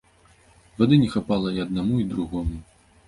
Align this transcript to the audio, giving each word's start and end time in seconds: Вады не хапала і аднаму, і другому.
Вады 0.79 0.99
не 1.03 1.09
хапала 1.15 1.53
і 1.59 1.63
аднаму, 1.67 1.93
і 2.05 2.07
другому. 2.15 2.57